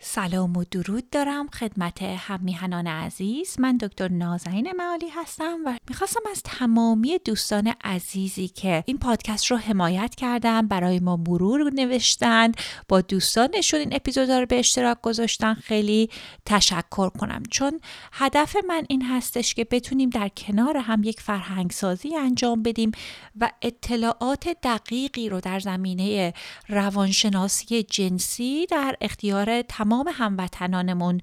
[0.00, 3.56] سلام و درود دارم خدمت همیهنان عزیز.
[3.60, 9.56] من دکتر نازنین معالی هستم و می‌خواستم از تمامی دوستان عزیزی که این پادکست رو
[9.56, 12.52] حمایت کردن برای ما مرور نوشتن
[12.88, 16.10] با دوستانشون این اپیزود رو به اشتراک گذاشتن خیلی
[16.46, 17.42] تشکر کنم.
[17.50, 17.80] چون
[18.12, 22.92] هدف من این هستش که بتونیم در کنار هم یک فرهنگ سازی انجام بدیم
[23.40, 26.34] و اطلاعات دقیقی رو در زمینه
[26.68, 29.62] روانشناسی جنسی در اختیار
[30.08, 31.20] هموطنانمون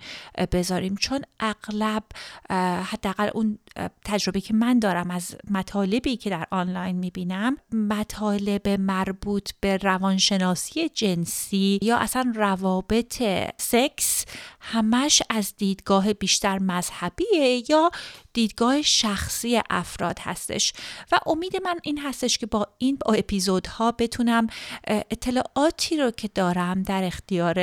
[0.51, 0.95] بذاریم.
[0.95, 2.03] چون اغلب
[2.83, 3.59] حداقل اون
[4.05, 11.79] تجربه که من دارم از مطالبی که در آنلاین می‌بینم مطالب مربوط به روانشناسی جنسی
[11.81, 13.23] یا اصلا روابط
[13.57, 14.25] سکس
[14.61, 17.91] همش از دیدگاه بیشتر مذهبیه یا
[18.35, 20.73] دیدگاه شخصی افراد هستش.
[21.11, 24.47] و امید من این هستش که با این اپیزودها بتونم
[24.87, 27.59] اطلاعاتی رو که دارم در اختیار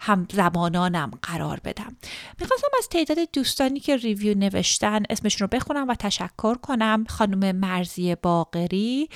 [0.00, 1.96] هم زبانانم قرار بدم.
[2.40, 7.04] می‌خواستم از تعداد دوستانی که ریویو نوشتن اسمشون رو بخونم و تشکر کنم.
[7.08, 9.08] خانم مرزی باقری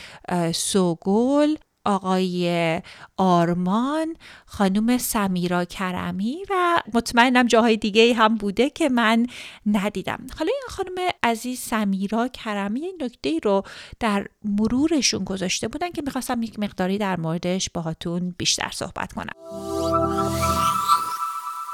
[0.55, 2.83] سوگل آقای
[3.17, 9.27] آرمان خانم سمیرا کرمی و مطمئنم جاهای دیگه هم بوده که من
[9.67, 10.27] ندیدم.
[10.39, 13.63] حالا این خانم عزیز سمیرا کرمی نکته رو
[14.01, 19.35] در مرورشون گذاشته بودن که می‌خواستم یک مقداری در موردش باهاتون بیشتر صحبت کنم.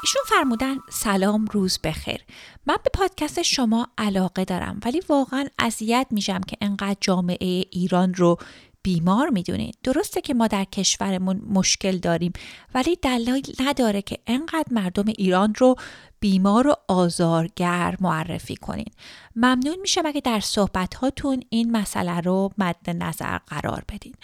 [0.03, 2.21] ایشون فرمودن سلام روز بخیر.
[2.67, 8.39] من به پادکست شما علاقه دارم ولی واقعا اذیت میشم که انقدر جامعه ایران رو
[8.83, 12.33] بیمار می‌دونید درسته که ما در کشورمون مشکل داریم
[12.75, 15.77] ولی دلیل نداره که انقدر مردم ایران رو
[16.21, 18.93] بیمار و آزارگر معرفی کنین.
[19.37, 24.15] ممنون میشم اگه در صحبت هاتون این مسئله رو مد نظر قرار بدین.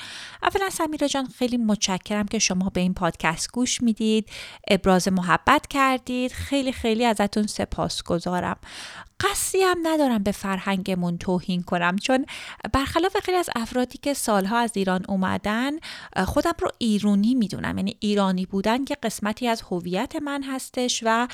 [0.43, 4.29] اولا سمیرا جان خیلی متشکرم که شما به این پادکست گوش می‌دید.
[4.69, 6.33] ابراز محبت کردید.
[6.33, 8.57] خیلی خیلی ازتون سپاسگزارم.
[9.21, 12.27] قصدی هم ندارم به فرهنگمون توهین کنم چون
[12.73, 15.73] برخلاف خیلی از افرادی که سالها از ایران اومدن
[16.27, 17.79] خودم رو ایرونی می‌دونم.
[17.79, 21.29] یعنی ایرانی بودن که قسمتی از هویت من هستش و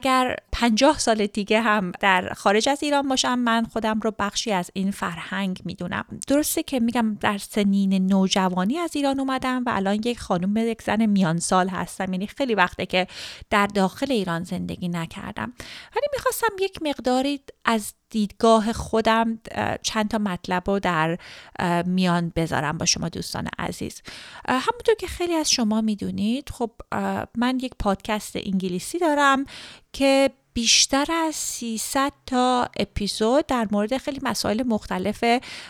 [0.00, 4.70] اگر پنجاه سال دیگه هم در خارج از ایران باشم من خودم رو بخشی از
[4.74, 6.04] این فرهنگ می‌دونم.
[6.28, 11.06] درسته که میگم در سنین نوجوانی از ایران اومدم و الان یک خانم یک زن
[11.06, 12.12] میان سال هستم.
[12.12, 13.06] یعنی خیلی وقته که
[13.50, 15.52] در داخل ایران زندگی نکردم.
[15.96, 19.38] ولی می‌خواستم یک مقداری از دیدگاه خودم
[19.82, 21.18] چند تا مطلب رو در
[21.86, 24.02] میان بذارم با شما دوستان عزیز.
[24.48, 26.70] همونطور که خیلی از شما می‌دونید خب
[27.36, 29.44] من یک پادکست انگلیسی دارم
[29.92, 35.24] که بیشتر از 300 تا اپیزود در مورد خیلی مسائل مختلف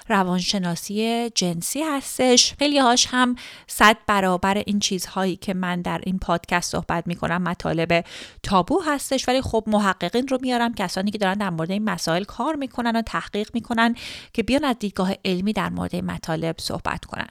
[0.08, 2.54] روانشناسی جنسی هستش.
[2.58, 3.36] خیلی هاش هم
[3.66, 8.04] صد برابر این چیزهایی که من در این پادکست صحبت می‌کنم مطالب
[8.42, 9.28] تابو هستش.
[9.28, 13.02] ولی خب محققین رو میارم کسانی که دارن در مورد این مسائل کار می‌کنن و
[13.02, 13.94] تحقیق می‌کنن
[14.32, 17.28] که بیان از دیدگاه علمی در مورد این مطالب صحبت کنن.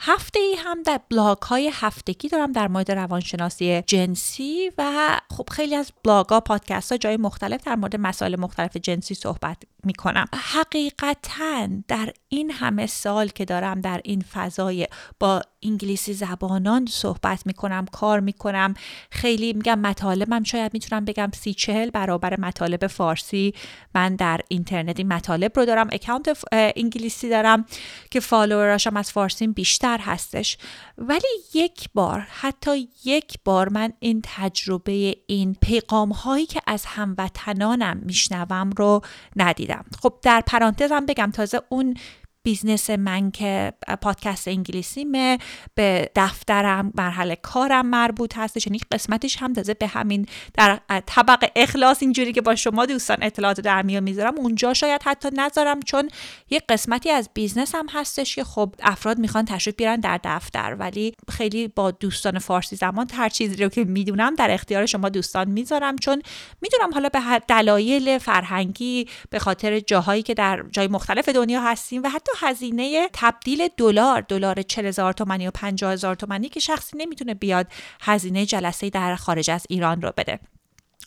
[0.00, 5.74] هفته ای هم در بلاگ های هفتگی دارم در مورد روانشناسی جنسی و خب خیلی
[5.74, 10.26] از بلاگ ها پادکست جای مختلف در مورد مسائل مختلف جنسی صحبت می‌کنم.
[10.34, 14.86] حقیقتا در این همه سال که دارم در این فضای
[15.20, 18.74] با انگلیسی زبانان صحبت می‌کنم کار می‌کنم.
[19.10, 23.54] خیلی میگم مطالبم شاید می‌تونم بگم سی چهل برابر مطالب فارسی.
[23.94, 27.64] من در اینترنت این مطالب رو دارم account انگلیسی دارم
[28.10, 30.58] که follower اشم از فارسیم بیشتر هستش.
[30.98, 38.00] ولی یک بار حتی یک بار من این تجربه این پیغام هایی که از هموطنانم
[38.02, 39.00] میشنوم رو
[39.36, 39.84] ندیدم.
[40.02, 41.96] خب در پرانتزم بگم تازه اون
[42.44, 45.38] business من که پادکست انگلیسیمه
[45.74, 48.66] به دفترم مرحله کارم مربوط هستش.
[48.66, 53.60] یعنی قسمتش هم تازه به همین در طبق اخلاص اینجوری که با شما دوستان اطلاعات
[53.60, 56.08] در میان می‌ذارم اونجا شاید حتی نذارم چون
[56.50, 60.76] یه قسمتی از business هم هستش که خب افراد می‌خوان تشریف بیارن در دفتر.
[60.78, 65.50] ولی خیلی با دوستان فارسی زبان هر چیزی رو که می‌دونم در اختیار شما دوستان
[65.50, 66.22] می‌ذارم چون
[66.60, 72.08] می‌دونم حالا به دلایل فرهنگی به خاطر جاهایی که در جای مختلف دنیا هستیم و
[72.08, 77.34] حتی هزینه تبدیل دلار دلار 40 هزار تومانی و 50 هزار تومانی که شخصی نمی‌تونه
[77.34, 77.66] بیاد
[78.00, 80.40] هزینه جلسه در خارج از ایران رو بده.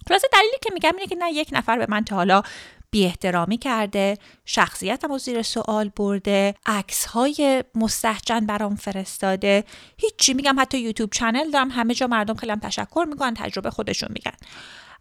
[0.08, 2.42] خلاصه دلیلی که میگم اینه که نه یک نفر به من تا حالا
[2.92, 9.64] بی احترامی کرده شخصیتم رو زیر سوال برده عکس های مستحجن برام فرستاده.
[9.98, 10.34] هیچی.
[10.34, 14.38] میگم حتی یوتیوب چنل دارم همه جا مردم خیلی هم تشکر می‌کنن تجربه خودشون میگن.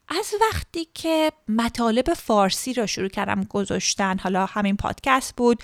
[0.09, 5.63] از وقتی که مطالب فارسی رو شروع کردم گذاشتن حالا همین پادکست بود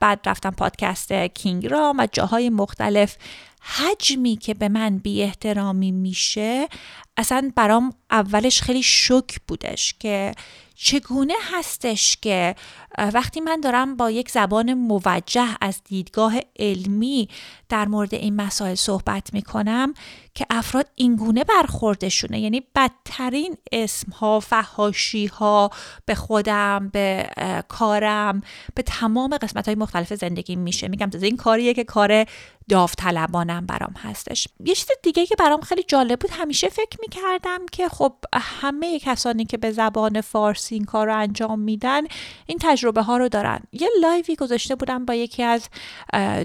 [0.00, 3.16] بعد رفتم پادکست کینگ رام و جاهای مختلف
[3.62, 6.68] حجمی که به من بی احترامی میشه
[7.16, 10.34] اصلا برام اولش خیلی شک بودش که
[10.74, 12.54] چگونه هستش که
[12.98, 17.28] وقتی من دارم با یک زبان موجه از دیدگاه علمی
[17.68, 19.94] در مورد این مسائل صحبت می‌کنم
[20.34, 22.40] که افراد اینگونه برخوردشونه.
[22.40, 25.70] یعنی بدترین اسم ها فهاشی ها
[26.06, 27.30] به خودم به
[27.68, 28.42] کارم
[28.74, 30.88] به تمام قسمت های مختلف زندگی میشه.
[30.88, 32.26] میگم تازه این کاریه که کار
[32.68, 34.48] داوطلبانم برام هستش.
[34.64, 39.44] یه چیز دیگه که برام خیلی جالب بود همیشه فکر می‌کردم که خب همه کسانی
[39.44, 42.02] که به زبان فارسی این کار رو انجام میدن
[42.46, 43.60] این تجربه ها رو دارن.
[43.72, 45.68] یه live ی گذاشته بودم با یکی از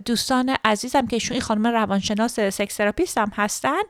[0.06, 3.82] دوستان عزیزم که ایشون این خانم روانشناس sex therapist هم هستن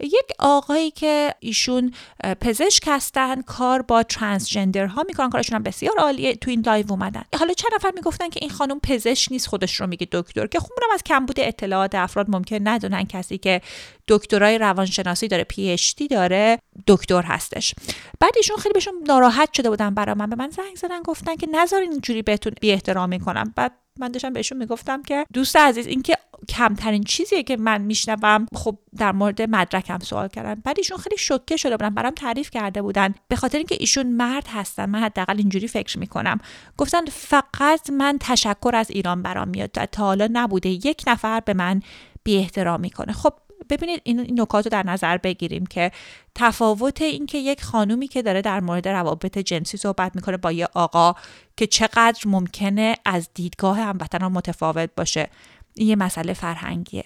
[0.00, 1.94] یک آقایی که ایشون
[2.40, 6.34] پزشک هستن کار با transgender ها می‌کنن کارشون هم بسیار عالیه.
[6.34, 7.24] تو این live اومدن.
[7.38, 10.46] حالا چند نفر می‌گفتن که این خانم پزشک نیست خودش رو میگه دکتر.
[10.46, 13.60] که خب از کمبود اطلاعات افراد ممکن ندونن کسی که
[14.08, 15.76] دکترای روانشناسی داره پی
[16.10, 17.74] داره دکتر هستش.
[18.20, 21.48] بعد ایشون خیلی بهشون ناراحت شده بودن برای من به من زنگ زدن گفتن که
[21.52, 23.52] نذارین اینجوری بهتون بی احترامی کنم.
[23.56, 26.16] بعد من داشتم بهشون می‌گفتم که دوست عزیز این که
[26.48, 30.54] کمترین چیزیه که من میشنوم خب در مورد مدرکم سوال کردن.
[30.54, 33.14] بعد ایشون خیلی شوکه شده بودن برام تعریف کرده بودن.
[33.28, 36.38] به خاطر اینکه ایشون مرد هستن من حداقل اینجوری فکر می‌کنم.
[36.76, 41.82] گفتن فقط من تشکر از ایران برام میاد تا حالا نبوده یک نفر به من
[42.24, 43.12] بی احترامی کنه.
[43.12, 43.32] خب
[43.70, 45.92] ببینید این نکات رو در نظر بگیریم که
[46.34, 50.68] تفاوت این که یک خانومی که داره در مورد روابط جنسی صحبت می‌کنه با یه
[50.74, 51.14] آقا
[51.56, 55.28] که چقدر ممکنه از دیدگاه هموطنان متفاوت باشه
[55.74, 57.04] این یه مسئله فرهنگیه.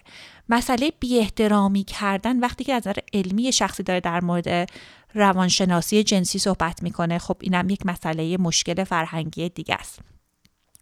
[0.49, 4.71] مسئله بی احترامی کردن وقتی که از نظر علمی شخصی داره در مورد
[5.15, 10.10] روانشناسی جنسی صحبت می‌کنه خب اینم یک مسئله مشکل فرهنگی دیگه است.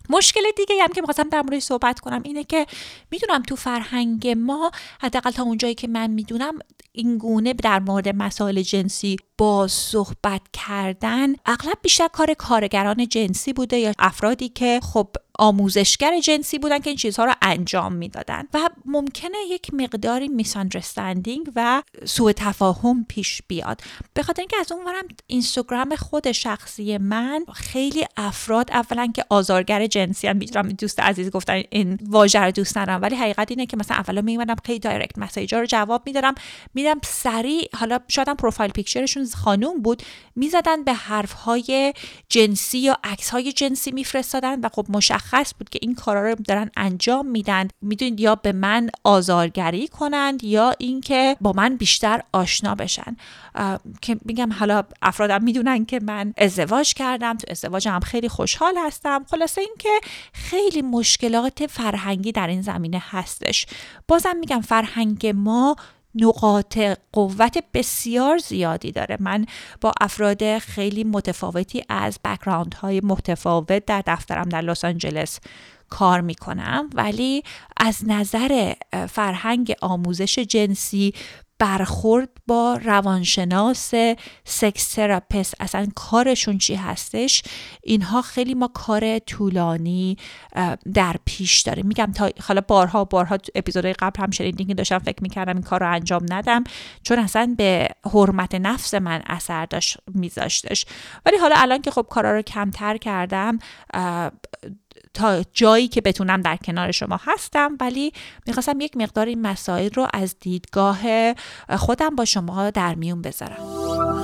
[0.08, 2.66] مشکل دیگه هم که می‌خواستم در موردش صحبت کنم اینه که
[3.10, 4.70] می‌دونم تو فرهنگ ما
[5.00, 6.58] حداقل تا اونجایی که من می‌دونم
[6.92, 13.78] این گونه در مورد مسائل جنسی با صحبت کردن اغلب بیشتر کار کارگران جنسی بوده
[13.78, 15.08] یا افرادی که خب
[15.38, 18.44] آموزشگر جنسی بودن که این چیزها رو انجام می‌دادن.
[18.54, 23.80] و ممکنه یک مقداری میساندرستندینگ و سوء تفاهم پیش بیاد.
[24.14, 30.26] به خاطر اینکه از اونورم اینستاگرام خود شخصی من خیلی افراد اولا که آزارگر جنسی
[30.26, 33.02] هم می‌دونم دوست عزیز گفتن این واژه رو دوست ندارم.
[33.02, 36.34] ولی حقیقت اینه که مثلا اولا میمدم خیلی دایرکت مسیجا رو جواب میدارم
[36.74, 40.02] میدم سریع حالا شاید پروفایل پیکچرشون خانوم بود
[40.36, 41.94] می‌زدن به حرف های
[42.28, 44.60] جنسی یا عکس های جنسی میفرستادن.
[44.60, 45.27] و خب مشخص
[45.58, 47.68] بود که این کارا رو دارن انجام میدن.
[47.82, 53.16] می‌دونید یا به من آزارگری کنند یا اینکه با من بیشتر آشنا بشن.
[54.02, 59.24] که میگم حالا افرادم می‌دونن که من ازدواج کردم تو ازدواجم خیلی خوشحال هستم.
[59.30, 60.00] خلاصه اینکه
[60.32, 63.66] خیلی مشکلات فرهنگی در این زمینه هستش.
[64.08, 65.76] بازم میگم فرهنگ ما
[66.20, 66.78] نقاط
[67.12, 69.16] قوت بسیار زیادی داره.
[69.20, 69.46] من
[69.80, 75.40] با افراد خیلی متفاوتی از بکراند های متفاوت در دفترم در لس آنجلس
[75.88, 76.90] کار می‌کنم.
[76.94, 77.42] ولی
[77.76, 78.72] از نظر
[79.08, 81.14] فرهنگ آموزش جنسی
[81.58, 83.94] برخورد با روانشناس
[84.44, 87.42] سکس تراپست اصلا کارشون چی هستش؟
[87.82, 90.16] اینها خیلی ما کار طولانی
[90.94, 95.22] در پیش داره میگم تا حالا بارها بارها اپیزودهای قبل هم شنیدین که داشتم فکر
[95.22, 96.64] می‌کردم این کار رو انجام ندم
[97.02, 100.86] چون اصلا به حرمت نفس من اثر داشت میذاشتش.
[101.26, 103.58] ولی حالا الان که خب کارا رو کمتر کردم
[105.18, 108.12] تا جایی که بتونم در کنار شما هستم ولی
[108.46, 110.98] می‌خواستم یک مقدار این مسائل رو از دیدگاه
[111.76, 114.17] خودم با شما در میون بذارم.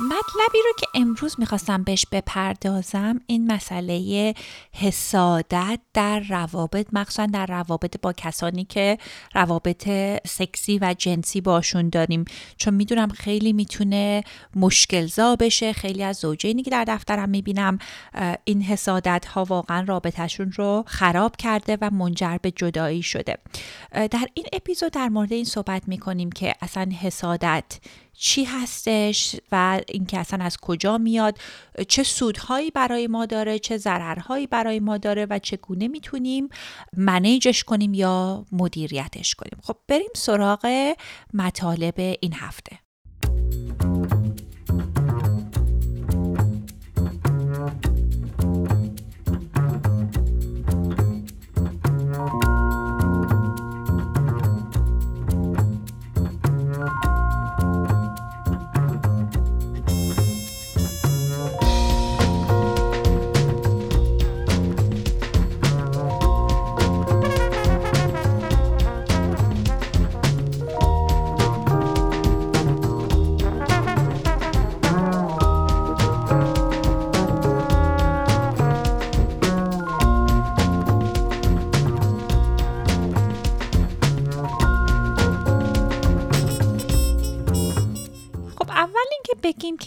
[0.00, 4.34] مطلبی رو که امروز می‌خواستم بهش بپردازم این مسئله
[4.72, 8.98] حسادت در روابط مخصوصا در روابط با کسانی که
[9.34, 9.88] روابط
[10.26, 12.24] سکسی و جنسی باشون داریم.
[12.56, 14.24] چون می‌دونم خیلی می‌تونه
[14.56, 15.72] مشکلزا بشه.
[15.72, 17.78] خیلی از زوجینی که در دفترم می‌بینم
[18.44, 23.38] این حسادت ها واقعا رابطهشون رو خراب کرده و منجر به جدایی شده.
[23.92, 27.64] در این اپیزود در مورد این صحبت می‌کنیم که اصلا حسادت
[28.20, 31.38] چی هستش و اینکه اصلا از کجا میاد
[31.88, 36.48] چه سودهایی برای ما داره چه ضررهایی برای ما داره و چگونه می‌تونیم
[36.96, 39.58] منیجش کنیم یا مدیریتش کنیم.
[39.62, 40.94] خب بریم سراغ
[41.34, 42.78] مطالب این هفته.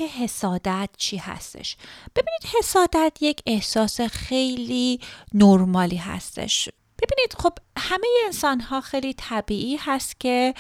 [0.08, 1.78] حسادت چی هستش.
[2.16, 5.00] ببینید حسادت یک احساس خیلی
[5.34, 6.70] نرمالی هستش.
[7.02, 10.54] ببینید خب همه انسان ها خیلی طبیعی هست که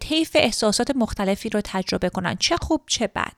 [0.00, 3.32] طیف احساسات مختلفی رو تجربه کنن چه خوب چه بد.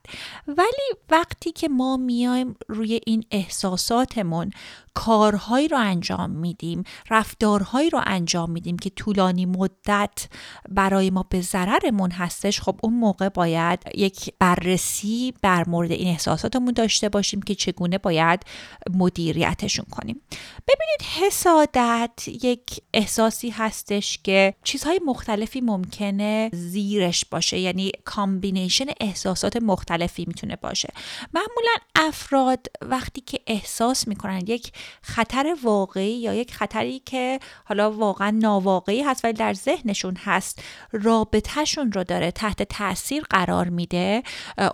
[0.49, 4.51] ولی وقتی که ما میایم روی این احساساتمون
[4.99, 10.29] کارهایی رو انجام میدیم رفتارهایی رو انجام میدیم که طولانی مدت
[10.69, 16.73] برای ما به ضررمون هستش خب اون موقع باید یک بررسی بر مورد این احساساتمون
[16.73, 18.43] داشته باشیم که چگونه باید
[18.91, 20.21] مدیریتشون کنیم.
[20.69, 30.25] ببینید حسادت یک احساسی هستش که چیزهای مختلفی ممکنه زیرش باشه یعنی combination احساسات مختلفی
[30.29, 30.93] می‌تونه باشه.
[31.35, 38.31] معمولا افراد وقتی که احساس می‌کنن یک خطر واقعی یا یک خطری که حالا واقعا
[38.31, 44.23] ناواقعی هست ولی در ذهنشون هست رابطهشون رو داره تحت تاثیر قرار میده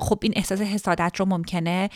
[0.00, 1.90] خب این احساس حسادت رو ممکنه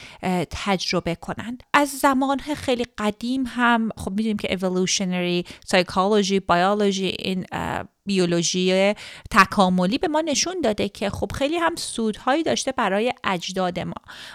[0.50, 7.46] تجربه کنند از زمان خیلی قدیم هم خب می‌دونیم که evolutionary psychology biology این
[8.08, 8.94] بیولوژی
[9.30, 13.94] تکاملی به ما نشون داده که خب خیلی هم سودهایی داشته برای اجداد ما.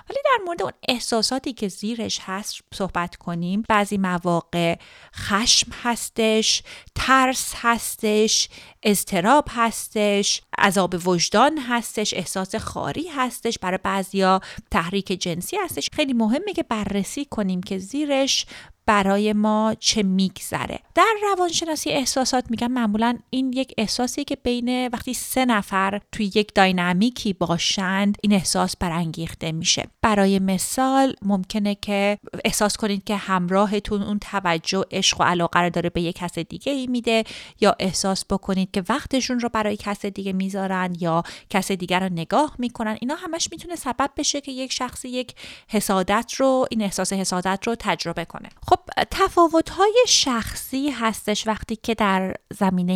[0.10, 3.64] ولی در مورد اون احساساتی که زیرش هست صحبت کنیم.
[3.70, 4.76] بعضی مواقع
[5.16, 6.64] خشم هستش
[6.96, 8.50] ترس هستش
[8.84, 15.90] اضطراب هستش عذاب وجدان هستش احساس خاری هستش برای بعضیا تحریک جنسی هستش.
[15.94, 18.46] خیلی مهمه که بررسی کنیم که زیرش
[18.86, 20.80] برای ما چه میگذره.
[20.96, 26.54] در روانشناسی احساسات میگم معمولا این یک احساسی که بین وقتی سه نفر توی یک
[26.56, 29.84] داینامیکی باشند این احساس برانگیخته میشه.
[30.02, 35.90] برای مثال ممکنه که احساس کنید که همراهتون اون توجه عشق و علاقه رو داره
[35.90, 37.24] به یک کس دیگه ای میده
[37.62, 42.56] یا احساس بکنید که وقتشون رو برای کس دیگه می‌ذارن یا کس دیگر رو نگاه
[42.60, 42.98] می‌کنن.
[43.02, 45.36] اینا همش می‌تونه سبب بشه که یک شخصی یک
[45.68, 48.50] حسادت رو این احساس حسادت رو تجربه کنه.
[48.74, 48.80] خب
[49.12, 52.94] تفاوت های شخصی هستش وقتی که در زمینه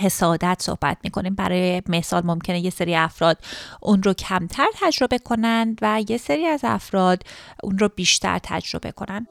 [0.00, 1.34] حسادت صحبت می‌کنیم.
[1.34, 3.38] برای مثال ممکنه یه سری افراد
[3.80, 7.22] اون رو کمتر تجربه کنند و یه سری از افراد
[7.62, 9.26] اون رو بیشتر تجربه کنند.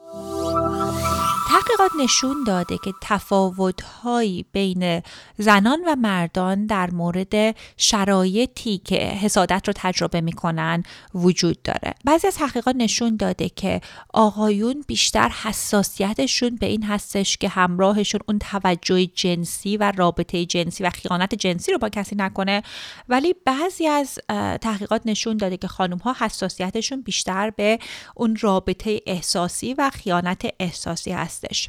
[1.64, 5.02] تحقیقات نشون داده که تفاوتهایی بین
[5.38, 10.82] زنان و مردان در مورد شرایطی که حسادت رو تجربه می‌کنن
[11.14, 11.94] وجود داره.
[12.04, 13.80] بعضی از تحقیقات نشون داده که
[14.14, 20.90] آقایون بیشتر حساسیتشون به این هستش که همراهشون اون توجه جنسی و رابطه جنسی و
[20.90, 22.62] خیانت جنسی رو با کسی نکنه
[23.08, 24.18] ولی بعضی از
[24.60, 27.78] تحقیقات نشون داده که خانم ها حساسیتشون بیشتر به
[28.14, 31.53] اون رابطه احساسی و خیانت احساسی هستش.
[31.54, 31.68] mulheres.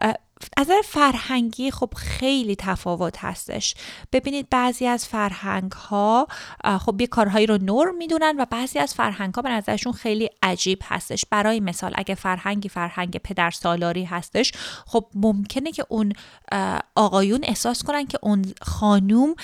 [0.00, 0.14] Uh, ah,
[0.56, 3.74] از فرهنگی خب خیلی تفاوت هستش.
[4.12, 6.26] ببینید بعضی از فرهنگ ها
[6.80, 10.78] خب یه کارهایی رو نور می‌دونن و بعضی از فرهنگ ها به نظرشون خیلی عجیب
[10.84, 11.24] هستش.
[11.30, 14.52] برای مثال اگه فرهنگی فرهنگ پدر سالاری هستش
[14.86, 16.12] خب ممکنه که اون
[16.94, 19.34] آقایون احساس کنن که اون خانوم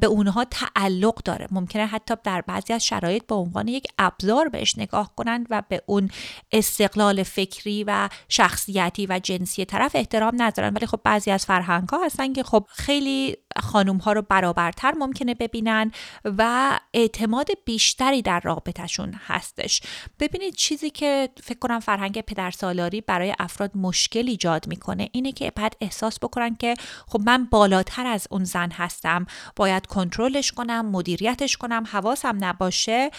[0.00, 1.46] به اونها تعلق داره.
[1.50, 5.82] ممکنه حتی در بعضی از شرایط به عنوان یک ابزار بهش نگاه کنند و به
[5.86, 6.10] اون
[6.52, 10.74] استقلال فکری و شخصیتی و جنسی طرف احترام ندارن.
[10.74, 15.34] ولی خب بعضی از فرهنگ ها هستن که خب خیلی خانوم ها رو برابرتر ممکنه
[15.34, 15.92] ببینن
[16.24, 19.82] و اعتماد بیشتری در رابطهشون هستش.
[20.20, 25.76] ببینید چیزی که فکر کنم فرهنگ پدرسالاری برای افراد مشکل ایجاد می‌کنه اینه که بعد
[25.80, 26.74] احساس بکنن که
[27.06, 29.26] خب من بالاتر از اون زن هستم.
[29.56, 31.84] باید کنترلش کنم مدیریتش کنم.
[31.92, 33.10] حواسم نباشه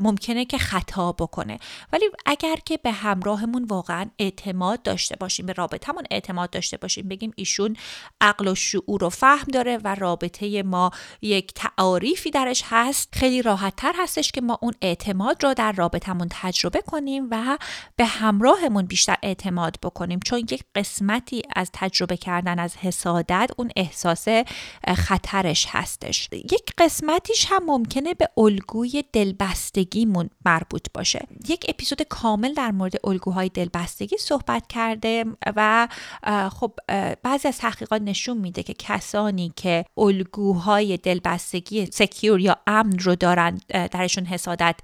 [0.00, 1.58] ممکنه که خطا بکنه.
[1.92, 7.08] ولی اگر که به همراهمون واقعا اعتماد داشته باشیم به رابطمون اعتماد داشته باشیم.
[7.08, 7.76] بگیم ایشون
[8.20, 10.90] عقل و شعور و فهم داره و رابطه ما
[11.22, 13.08] یک تعاریفی درش هست.
[13.12, 17.58] خیلی راحت تر هستش که ما اون اعتماد رو در رابطمون تجربه کنیم و
[17.96, 20.20] به همراهمون بیشتر اعتماد بکنیم.
[20.24, 24.26] چون یک قسمتی از تجربه کردن از حسادت اون احساس
[24.96, 26.28] خطرش هستش.
[26.32, 31.26] یک قسمتیش هم ممکنه به الگوی دلبستگیمون مربوط باشه.
[31.48, 35.24] یک اپیزود کامل در مورد الگوهای دلبستگی صحبت کرده
[35.56, 35.88] و
[36.52, 36.72] خب
[37.22, 43.60] بعضی از تحقیقات نشون میده که کسانی که الگوهای دلبستگی سکیور یا امن رو دارن
[43.68, 44.76] درشون حسادت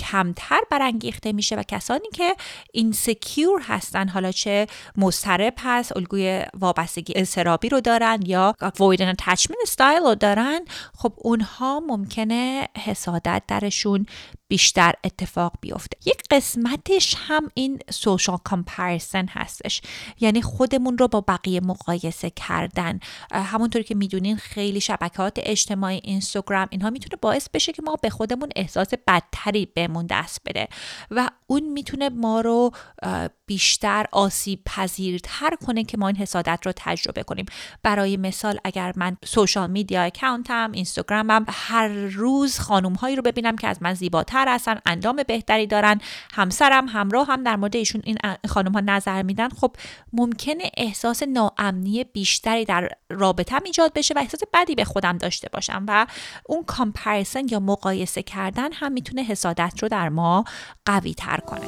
[0.00, 2.36] کمتر برانگیخته میشه و کسانی که
[2.72, 4.66] این سکیور هستن حالا چه
[4.96, 10.60] مضطرب هست الگوی وابستگی اضطرابی رو دارن یا avoidant attachment style رو دارن
[10.94, 14.06] خب اونها ممکنه حسادت درشون
[14.48, 15.96] بیشتر اتفاق بیفته.
[16.06, 19.82] یک قسمتش هم این سوشال کامپریسن هستش.
[20.20, 23.00] یعنی خودمون رو با بقیه مقایسه کردن.
[23.32, 28.48] همونطوری که می‌دونین خیلی شبکات اجتماعی اینستاگرام اینها می‌تونه باعث بشه که ما به خودمون
[28.56, 30.68] احساس بدتری به بهمون دست بده.
[31.10, 32.72] و اون می‌تونه ما رو
[33.46, 37.46] بیشتر آسیب پذیرتر کنه که ما این حسادت رو تجربه کنیم.
[37.82, 43.68] برای مثال اگر من سوشال میدیا اکاونتم اینستاگرامم هر روز خانم هایی رو ببینم که
[43.68, 46.00] از من زیباتر هستن اندام بهتری دارن
[46.32, 49.76] همسرم همراه هم در مورد ایشون این خانم ها نظر میدن خب
[50.12, 55.84] ممکنه احساس ناامنی بیشتری در رابطم ایجاد بشه و احساس بدی به خودم داشته باشم
[55.88, 56.06] و
[56.46, 60.44] اون کامپریسن یا مقایسه کردن هم می‌تونه حسادت رو در ما
[60.84, 61.66] قوی تر کنه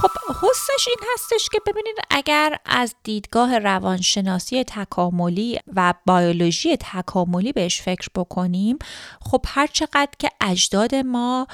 [0.00, 0.10] خب
[0.42, 8.08] حسش این هستش که ببینید اگر از دیدگاه روانشناسی تکاملی و بیولوژی تکاملی بهش فکر
[8.14, 8.78] بکنیم
[9.20, 11.46] خب هر چقدر که اجداد ما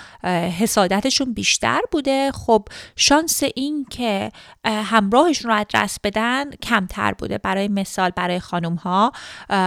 [0.61, 4.33] حسادتشون بیشتر بوده خب شانس این که
[4.65, 7.39] همراهشون رو ادرس بدن کمتر بوده.
[7.39, 9.13] برای مثال برای خانم ها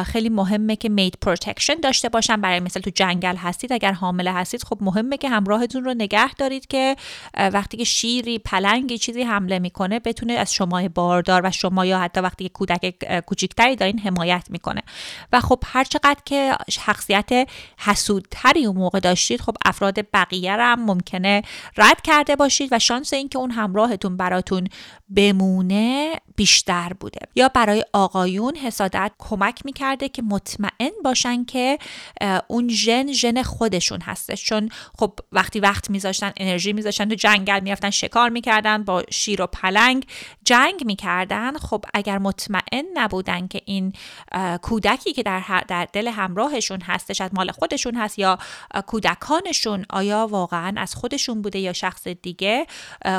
[0.05, 2.41] خیلی مهمه که mate protection داشته باشن.
[2.41, 6.67] برای مثال تو جنگل هستید اگر حامله هستید خب مهمه که همراهتون رو نگه دارید
[6.67, 6.95] که
[7.37, 8.39] وقتی که شیری
[8.69, 12.95] پلنگی چیزی حمله می‌کنه بتونه از شما باردار و شما یا حتی وقتی کودک
[13.25, 14.81] کوچیکتری دارین حمایت می‌کنه.
[15.33, 17.29] و خب هر چقدر که شخصیت
[17.77, 21.41] حسودتری اون موقع داشتید خب افراد بقیه هم ممکنه
[21.77, 24.67] رد کرده باشید و شانس اینکه اون همراهتون براتون
[25.15, 27.19] بمونه بیشتر بوده.
[27.35, 31.77] یا برای آقایون حسادت کمک می‌کرده که مطمئن باشن که
[32.47, 34.45] اون ژن ژن خودشون هستش.
[34.45, 39.47] چون خب وقتی وقت میذاشتن انرژی میذاشتن تو جنگل می‌رفتن شکار می‌کردن با شیر و
[39.47, 40.05] پلنگ
[40.43, 41.57] جنگ می‌کردن.
[41.57, 43.93] خب اگر مطمئن نبودن که این
[44.61, 48.39] کودکی که در, در دل همراهشون هستش از مال خودشون هست یا
[48.87, 52.65] کودکانشون آیا واقعا از خودشون بوده یا شخص دیگه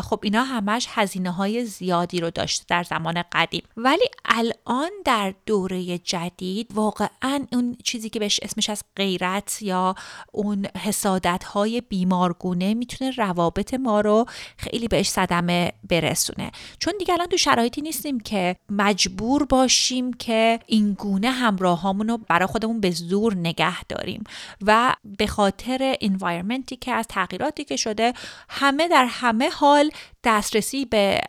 [0.03, 3.63] خب اینا همش هزینه های زیادی رو داشته در زمان قدیم.
[3.77, 9.95] ولی الان در دوره جدید واقعا اون چیزی که بهش اسمش از غیرت یا
[10.33, 16.51] اون حسادت های بیمارگونه می‌تونه روابط ما رو خیلی بهش صدمه برسونه.
[16.79, 22.47] چون دیگه الان تو شرایطی نیستیم که مجبور باشیم که این گونه همراهامون رو برای
[22.47, 24.25] خودمون به زور نگه داریم.
[24.67, 28.13] و به خاطر انوایرمنتی که از تغییراتی که شده
[28.49, 29.91] همه در همه حال
[30.25, 31.21] دسترسی به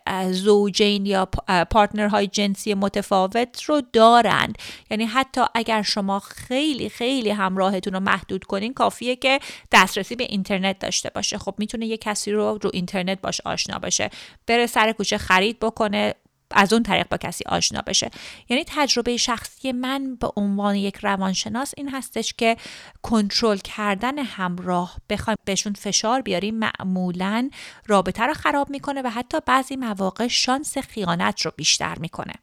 [0.43, 1.25] زوجین یا
[1.71, 4.57] پارتنرهای جنسی متفاوت رو دارند.
[4.91, 9.39] یعنی حتی اگر شما خیلی خیلی همراهتون رو محدود کنین کافیه که
[9.71, 11.37] دسترسی به اینترنت داشته باشه.
[11.37, 14.09] خب می‌تونه یه کسی رو رو اینترنت باش آشنا بشه
[14.47, 16.15] بره سر کوچه خرید بکنه.
[16.53, 18.11] از اون طریق با کسی آشنا بشه.
[18.49, 22.57] یعنی تجربه شخصی من به عنوان یک روانشناس این هستش که
[23.01, 27.49] کنترل کردن همراه بخوایم بهشون فشار بیاریم معمولا
[27.87, 32.33] رابطه رو خراب می‌کنه و حتی بعضی مواقع شانس خیانت رو بیشتر می‌کنه.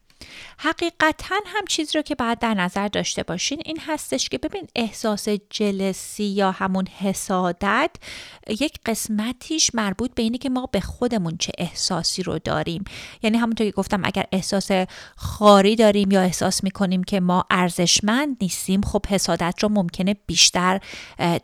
[0.58, 5.28] حقیقتا هم چیزی رو که باید در نظر داشته باشین این هستش که ببین احساس
[5.28, 7.90] جلسی یا همون حسادت
[8.48, 12.84] یک قسمتیش مربوط به اینه که ما به خودمون چه احساسی رو داریم.
[13.22, 14.70] یعنی همونطور که گفتم اگر احساس
[15.16, 20.80] خاری داریم یا احساس می‌کنیم که ما ارزشمند نیستیم خب حسادت رو ممکنه بیشتر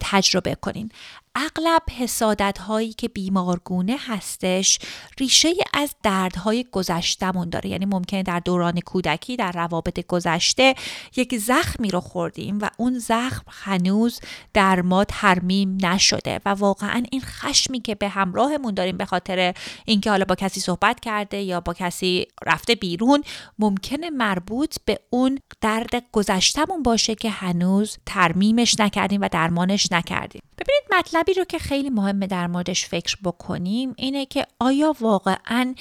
[0.00, 0.90] تجربه کنین
[1.36, 4.78] اغلب حسادت هایی که بیمارگونه هستش
[5.18, 7.70] ریشه از دردهای گذشتمون داره.
[7.70, 10.74] یعنی ممکنه در دوران کودکی در روابط گذشته
[11.16, 14.20] یک زخمی رو خوردیم و اون زخم هنوز
[14.52, 20.10] در ما ترمیم نشده و واقعا این خشمی که به همراهمون داریم به خاطر اینکه
[20.10, 23.22] حالا با کسی صحبت کرده یا با کسی رفته بیرون
[23.58, 30.42] ممکنه مربوط به اون درد گذشتمون باشه که هنوز ترمیمش نکردیم و درمانش نکردیم.
[30.58, 30.84] ببینید
[31.24, 35.74] مطلبی رو که خیلی مهمه در موردش فکر بکنیم اینه که آیا واقعا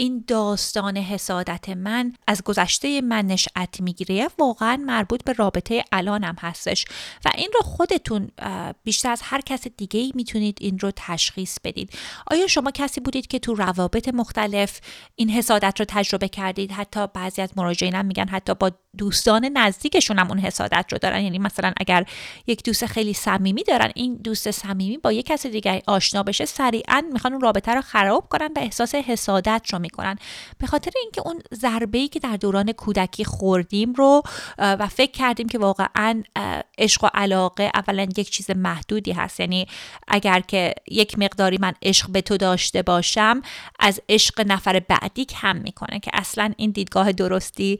[0.00, 6.84] این داستان حسادت من از گذشته من نشأت می‌گیره واقعا مربوط به رابطه الانم هستش
[7.24, 8.30] و این رو خودتون
[8.84, 11.92] بیشتر از هر کس دیگه ای می‌تونید این رو تشخیص بدید.
[12.30, 14.80] آیا شما کسی بودید که تو روابط مختلف
[15.14, 20.28] این حسادت رو تجربه کردید؟ حتی بعضی از مراجعینم میگن حتی با دوستان نزدیکشون هم
[20.28, 21.22] اون حسادت رو دارن.
[21.22, 22.04] یعنی مثلا اگر
[22.46, 27.02] یک دوست خیلی صمیمی دارن این دوست صمیمی با یک کس دیگه آشنا بشه سریعا
[27.12, 30.18] می‌خوان اون رابطه رو خراب کنن و احساس حسادت رو می‌کنن.
[30.58, 34.22] به خاطر اینکه اون ضربه ای که در دوران کودکی خوردیم رو
[34.58, 36.22] و فکر کردیم که واقعا
[36.78, 39.40] عشق و علاقه اولا یک چیز محدودی هست.
[39.40, 39.66] یعنی
[40.08, 43.42] اگر که یک مقداری من عشق به تو داشته باشم
[43.78, 47.78] از عشق نفر بعدی کم می‌کنه که اصلا این دیدگاه درستی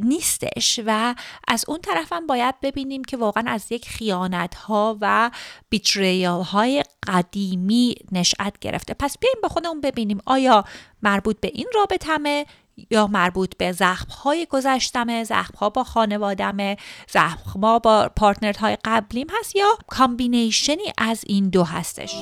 [0.00, 0.80] نیستش.
[0.86, 1.14] و
[1.48, 5.30] از اون طرف هم باید ببینیم که واقعا از یک خیانت ها و
[5.68, 8.94] betrayal های قدیمی نشأت گرفته.
[8.94, 10.64] پس بیایم با خودمون ببینیم آیا
[11.02, 12.46] مربوط به این رابطمه
[12.90, 16.76] یا مربوط به زخم های گذشتمه زخم ها با خانوادمه
[17.10, 22.14] زخم ها با partner های قبلیم هست یا combination ی از این دو هستش؟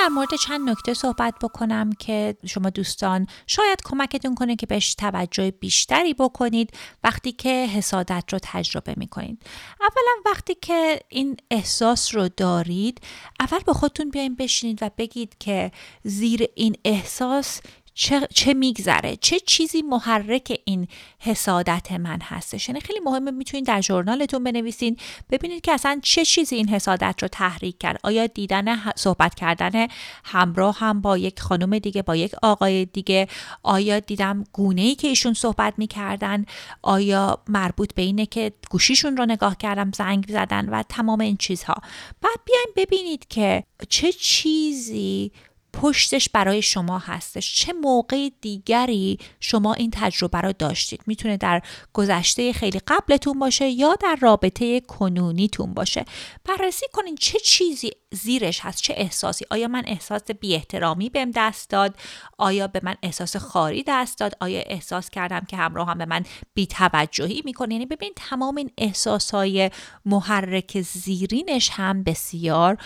[0.00, 5.50] در مورد چند نکته صحبت بکنم که شما دوستان شاید کمکتون کنه که بهش توجه
[5.50, 6.70] بیشتری بکنید
[7.04, 9.42] وقتی که حسادت رو تجربه می‌کنید.
[9.80, 13.00] اولا وقتی که این احساس رو دارید
[13.40, 15.72] اول به خودتون بیاین بشینید و بگید که
[16.04, 17.60] زیر این احساس
[17.94, 23.80] چه, چه میگذره؟ چه چیزی محرک این حسادت من هستش؟ یعنی خیلی مهمه می‌تونید در
[23.80, 24.96] ژورنالتون بنویسین
[25.30, 28.00] ببینید که اصلا چه چیزی این حسادت رو تحریک کرد.
[28.02, 29.86] آیا دیدن صحبت کردن
[30.24, 33.28] همراه هم با یک خانم دیگه با یک آقای دیگه؟
[33.62, 36.44] آیا دیدم گونه ای که ایشون صحبت می‌کردن؟
[36.82, 41.74] آیا مربوط به اینه که گوشیشون رو نگاه کردم زنگ زدن و تمام این چیزها؟
[42.22, 45.32] بعد بیاین ببینید که چه چیزی
[45.72, 47.54] پشتش برای شما هستش.
[47.54, 53.94] چه موقع دیگری شما این تجربه رو داشتید؟ می‌تونه در گذشته خیلی قبلتون باشه یا
[53.94, 56.04] در رابطه کنونیتون باشه.
[56.44, 59.44] بررسی کنین چه چیزی زیرش هست چه احساسی.
[59.50, 61.94] آیا من احساس بی احترامی بهم دست داد؟
[62.38, 66.24] آیا به من احساس خاری دست داد؟ آیا احساس کردم که همراه هم به من
[66.54, 69.70] بی توجهی می‌کنه؟ یعنی ببین تمام این احساس های
[70.04, 72.76] محرک زیرینش هم بسیار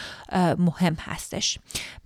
[0.58, 1.58] مهم هستش.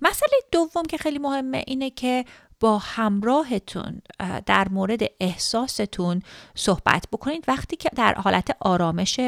[0.02, 2.24] مسئله دوم که خیلی مهمه اینه که
[2.60, 4.02] با همراهتون
[4.46, 6.22] در مورد احساستون
[6.54, 7.44] صحبت بکنید.
[7.48, 9.20] وقتی که در حالت آرامش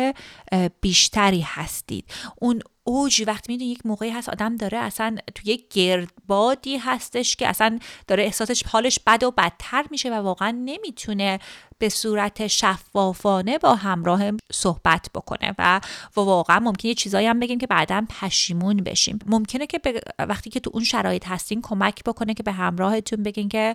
[0.80, 2.04] بیشتری هستید.
[2.36, 3.24] اون اوج.
[3.26, 8.24] وقتی می‌دونی یک موقعی هست آدم داره اصلا تو یک گردبادی هستش که اصلا داره
[8.24, 11.38] احساسش حالش بد و بدتر میشه و واقعا نمی‌تونه
[11.78, 14.22] به صورت شفافانه با همراه
[14.52, 15.80] صحبت بکنه و
[16.16, 19.18] واقعا ممکنه یه چیزایی هم بگیم که بعدا پشیمون بشیم.
[19.26, 19.80] ممکنه که
[20.18, 23.74] وقتی که تو اون شرایط هستین کمک بکنه که به همراهتون بگین که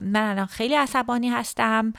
[0.00, 1.92] من الان خیلی عصبانی هستم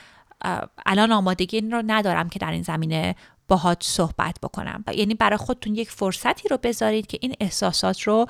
[0.86, 3.16] الان آمادگی این رو ندارم که در این زمینه
[3.48, 4.84] باهات صحبت بکنم.
[4.92, 8.26] یعنی برای خودتون یک فرصتی رو بذارید که این احساسات رو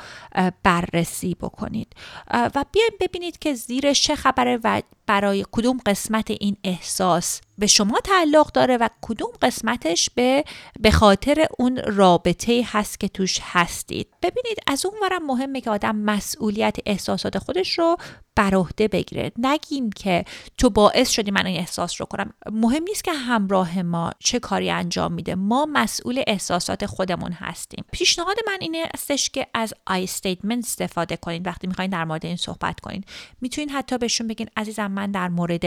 [0.62, 1.92] بررسی بکنید.
[2.30, 8.00] و بیاین ببینید که زیرش چه خبره و برای کدوم قسمت این احساس به شما
[8.00, 10.44] تعلق داره و کدوم قسمتش به
[10.80, 14.08] به خاطر اون رابطه هست که توش هستید.
[14.22, 17.96] ببینید از اون ورم مهمه که آدم مسئولیت احساسات خودش رو
[18.36, 19.32] بر عهده بگیره.
[19.38, 20.24] نگیم که
[20.58, 22.32] تو باعث شدی من این احساس رو کنم.
[22.52, 25.34] مهم نیست که همراه ما چه کاری انجام میده.
[25.34, 27.84] ما مسئول احساسات خودمون هستیم.
[27.92, 31.46] پیشنهاد من اینه استش که از I statement استفاده کنید.
[31.46, 33.04] وقتی می‌خواین در مورد این صحبت کنید.
[33.40, 35.64] می‌تونید حتی بهشون بگین عزیزم من در مورد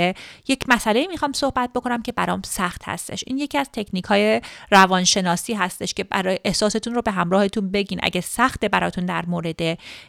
[0.48, 3.24] یک مسئله می‌خوام صحبت بکنم که برام سخت هستش.
[3.28, 8.00] این یکی از تکنیک های روانشناسی هستش که برای احساستون رو به همراهتون بگین.
[8.04, 9.62] اگه سخت براتون در مورد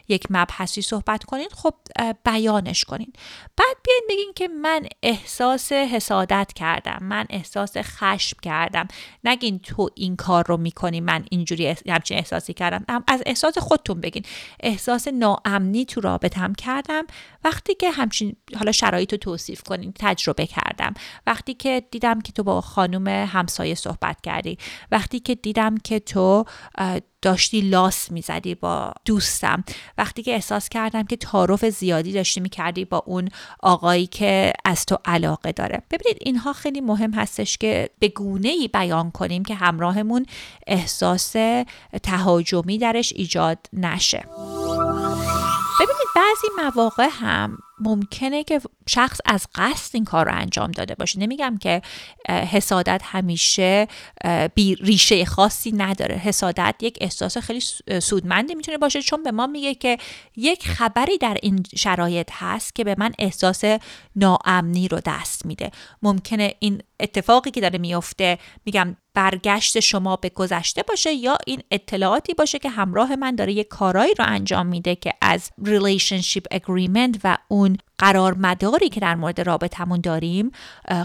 [0.07, 1.73] یک مبحثی صحبت کنید خب
[2.25, 3.13] بیانش کنین.
[3.57, 8.87] بعد بیاین بگین که من احساس حسادت کردم من احساس خشم کردم.
[9.23, 13.03] نگین تو این کار رو می‌کنی من اینجوری همچین احساسی کردم.
[13.07, 14.23] از احساس خودتون بگین.
[14.59, 17.03] احساس ناامنی تو رابطم کردم.
[17.43, 20.93] وقتی که همچین حالا شرایط رو توصیف کنین تجربه کردم.
[21.27, 24.57] وقتی که دیدم که تو با خانم همسایه صحبت کردی
[24.91, 26.45] وقتی که دیدم که تو
[27.21, 29.63] داشتی لاس می‌زدی با دوستم
[29.97, 34.97] وقتی که احساس کردم که تعارف زیادی داشتی می‌کردی با اون آقایی که از تو
[35.05, 35.83] علاقه داره.
[35.91, 40.25] ببینید اینها خیلی مهم هستش که به گونه ای بیان کنیم که همراهمون
[40.67, 41.35] احساس
[42.03, 44.25] تهاجمی درش ایجاد نشه.
[45.79, 51.19] ببینید بعضی مواقع هم ممکنه که شخص از قصد این کار رو انجام داده باشه.
[51.19, 51.81] نمیگم که
[52.29, 53.87] حسادت همیشه
[54.55, 56.15] بی ریشه خاصی نداره.
[56.15, 57.61] حسادت یک احساس خیلی
[58.01, 59.97] سودمندی می‌تونه باشه چون به ما میگه که
[60.35, 63.63] یک خبری در این شرایط هست که به من احساس
[64.15, 65.71] ناامنی رو دست میده.
[66.01, 72.33] ممکنه این اتفاقی که داره میفته میگم برگشت شما به گذشته باشه یا این اطلاعاتی
[72.33, 77.37] باشه که همراه من داره یک کارایی رو انجام میده که از relationship agreement و
[77.47, 80.51] اون قرار مداری که در مورد رابطمون داریم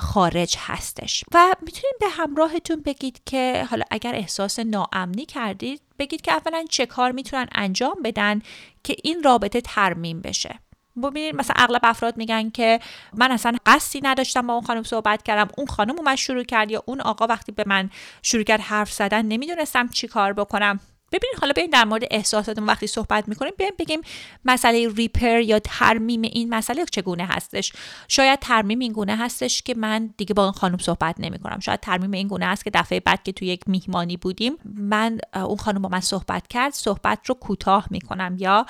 [0.00, 1.24] خارج هستش.
[1.34, 6.86] و می‌تونید به همراهتون بگید که حالا اگر احساس ناامنی کردید بگید که اولا چه
[6.86, 8.42] کار می‌تونن انجام بدن
[8.84, 10.58] که این رابطه ترمیم بشه.
[11.02, 12.80] ببینید مثلا اغلب افراد میگن که
[13.14, 15.52] من اصلا قصدی نداشتم با اون خانم صحبت کردم.
[15.58, 17.90] اون خانم من شروع کرد یا اون آقا وقتی به من
[18.22, 20.80] شروع کرد حرف زدن نمی‌دونستم چی کار بکنم.
[21.12, 24.00] ببینید حالا بیاین در مورد احساساتمون وقتی صحبت می‌کنیم بیاین بگیم
[24.44, 27.72] مسئله ریپر یا ترمیم این مسئله چگونه هستش؟
[28.08, 31.80] شاید ترمیم این گونه هستش که من دیگه با این خانم صحبت نمی کنم شاید
[31.80, 35.82] ترمیم این گونه است که دفعه بعد که تو یک میهمانی بودیم من اون خانم
[35.82, 38.36] با من صحبت کرد صحبت رو کوتاه می‌کنم.
[38.38, 38.66] یا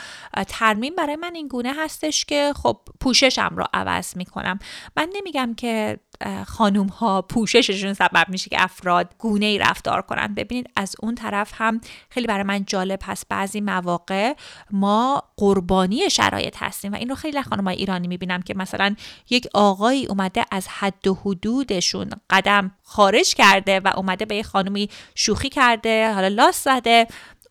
[0.49, 4.59] ترمیم برای من این گونه هستش که خب پوششم رو عوض می‌کنم.
[4.97, 5.99] من نمیگم که
[6.47, 10.35] خانوم ها پوشششون سبب میشه که افراد گونه ای رفتار کنن.
[10.35, 13.27] ببینید از اون طرف هم خیلی برای من جالب هست.
[13.29, 14.35] بعضی مواقع
[14.71, 18.95] ما قربانی شرایط هستیم و این رو خیلی خانم ایرانی می‌بینم که مثلا
[19.31, 24.91] یک آقایی اومده از حد و حدودشون قدم خارج کرده و اومده به یه خانومی
[25.15, 27.07] شوخی کرده حالا لاس زده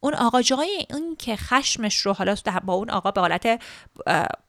[0.06, 3.62] اون آقا جای این که خشمش رو حالا با اون آقا به حالت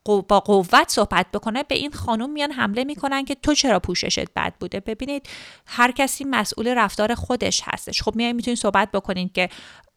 [0.05, 4.55] با قوت صحبت بکنه به این خانم میان حمله می‌کنن که تو چرا پوششت بد
[4.61, 5.29] بوده؟ ببینید
[5.67, 8.03] هر کسی مسئول رفتار خودش هستش.
[8.03, 9.49] خب میای می‌تونید صحبت بکنید که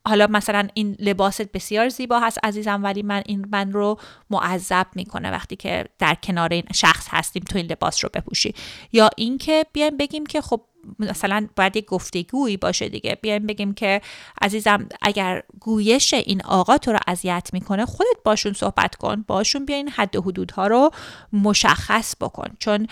[0.08, 5.32] حالا مثلا این لباست بسیار زیبا هست عزیزم ولی من این من رو معذب می‌کنه
[5.32, 8.54] وقتی که در کنار این شخص هستیم تو این لباس رو بپوشی.
[8.92, 10.62] یا اینکه بیایم بگیم که خب
[11.00, 13.18] مثلا باید یک گفتگویی باشه دیگه.
[13.22, 14.02] بیایم بگیم که
[14.42, 19.76] عزیزم اگر گویش این آقا تو رو اذیت می‌کنه خودت باشون صحبت کن باشون بیا
[19.76, 20.92] این حد و حدودها رو
[21.34, 22.48] مشخص بکن.
[22.60, 22.88] چون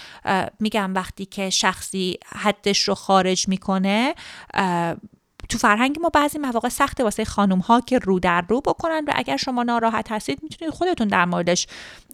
[0.59, 4.15] میگم وقتی که شخصی حدش رو خارج می‌کنه
[5.49, 9.11] تو فرهنگ ما بعضی مواقع سخته واسه خانم ها که رو در رو بکنن و
[9.15, 11.67] اگر شما ناراحت هستید می‌تونید خودتون در موردش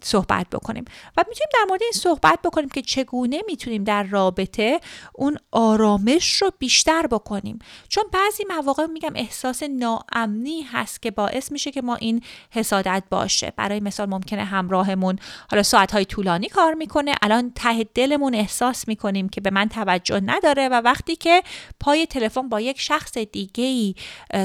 [0.04, 0.84] صحبت بکنیم.
[1.16, 4.80] و می‌تونیم در مورد این صحبت بکنیم که چگونه می‌تونیم در رابطه
[5.14, 7.58] اون آرامش رو بیشتر بکنیم.
[7.88, 13.52] چون بعضی مواقع میگم احساس ناامنی هست که باعث میشه که ما این حسادت باشه.
[13.56, 15.18] برای مثال ممکنه همراهمون
[15.50, 20.68] حالا ساعتهای طولانی کار می‌کنه الان ته دلمون احساس می‌کنیم که به من توجه نداره
[20.68, 21.42] و وقتی که
[21.80, 23.94] پای تلفن با یک شخص دیگه ای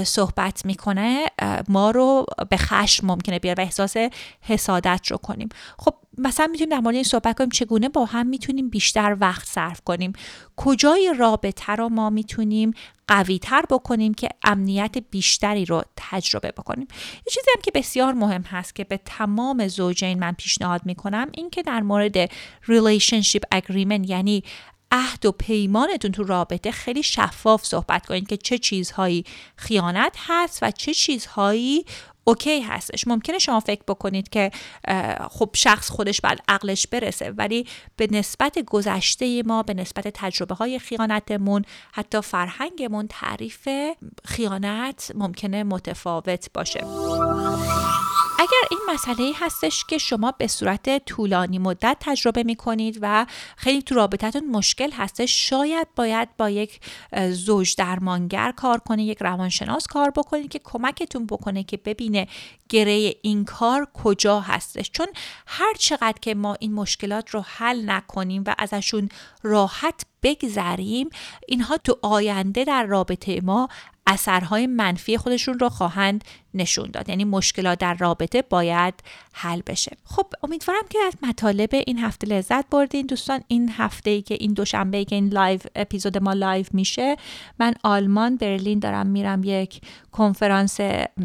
[0.04, 1.26] صحبت می‌کنه
[1.68, 3.96] ما رو به خشم ممکنه بیاره و احساس
[4.42, 5.49] حسادت رو کنیم.
[5.78, 9.82] خب مثلا می‌تونیم در مورد این صحبت کنیم چگونه با هم می‌تونیم بیشتر وقت صرف
[9.82, 10.14] کنیم.
[10.56, 12.74] کجای رابطه رو ما می‌تونیم
[13.08, 16.88] قوی تر بکنیم که امنیت بیشتری رو تجربه بکنیم.
[17.16, 21.50] یه چیزی هم که بسیار مهم هست که به تمام زوجین من پیشنهاد می‌کنم این
[21.50, 22.26] که در مورد
[22.66, 24.44] relationship agreement یعنی
[24.92, 30.72] عهد و پیمانتون تو رابطه خیلی شفاف صحبت کنید که چه چیزهایی خیانت هست و
[30.72, 31.86] چه چیزهایی
[32.24, 33.08] اوکی هستش.
[33.08, 34.52] ممکنه شما فکر بکنید که
[35.30, 40.80] خب شخص خودش بعد عقلش برسه ولی به نسبت گذشته ما به نسبت تجربه های
[40.80, 43.70] خیانتمون حتی فرهنگمون تعریف
[44.26, 46.86] خیانت ممکنه متفاوت باشه.
[48.42, 53.26] اگر این مسئله هستش که شما به صورت طولانی مدت تجربه می کنید و
[53.58, 56.80] خیلی تو رابطتون مشکل هستش شاید باید با یک
[57.32, 62.28] زوج درمانگر کار کنید یک روانشناس کار بکنید که کمکتون بکنه که ببینه
[62.70, 64.92] گره این کار کجا هستش.
[64.92, 65.08] چون
[65.48, 69.10] هر چقدر که ما این مشکلات رو حل نکنیم و ازشون
[69.44, 71.10] راحت بگذریم
[71.48, 73.70] اینها تو آینده در رابطه ما
[74.10, 77.10] اثرهای منفی خودشون رو خواهند نشون داد.
[77.10, 78.94] یعنی مشکلات در رابطه باید
[79.34, 79.98] حل بشه.
[80.06, 83.06] خب امیدوارم که از مطالب این هفته لذت بردین.
[83.06, 87.16] دوستان این هفته ای که این دوشنبه ای که این live episode ما live میشه
[87.60, 89.82] من آلمان برلین دارم میرم یک
[90.12, 90.78] کنفرانس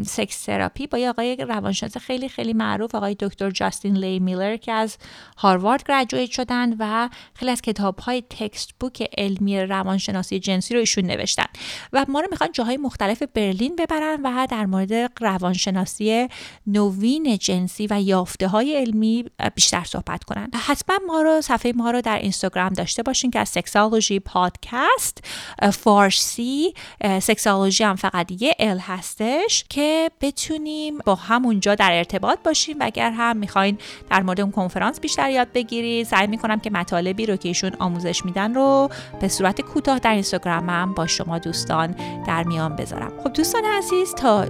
[0.06, 4.72] sex therapy با یه آقای روانشناس خیلی خیلی معروف آقای دکتر جاستین لی میلر که
[4.72, 4.96] از
[5.36, 11.46] هاروارد graduate شدن و خیلی از کتاب های textbook علمی روانشناسی جنسی رو ایشون نوشتن.
[11.92, 16.28] و ما رو می‌خوان جاهای مختلف برلین ببرن و در مورد روانشناسی
[16.66, 19.24] نوین جنسی و یافته های علمی
[19.54, 20.50] بیشتر صحبت کنن.
[20.54, 25.24] حتما ما رو صفحه ما رو در اینستاگرام داشته باشین که از Sexology Podcast
[25.72, 26.74] فارسی
[27.22, 33.10] سکسالوژی هم فقط یه ال هستش که بتونیم با همونجا در ارتباط باشیم و اگر
[33.10, 33.78] هم می‌خواین
[34.10, 36.06] در مورد اون کنفرانس بیشتر یاد بگیرید.
[36.06, 40.94] سعی می‌کنم که مطالبی رو که ایشون آموزش میدن رو به صورت کوتاه در اینستاگرامم
[40.94, 41.94] با شما دوستان
[42.26, 43.12] در میان بذارم.
[43.24, 44.46] خب دوستان عزیز تا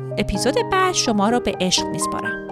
[0.55, 2.44] اپیزود بعد شما رو به عشق میسپارم.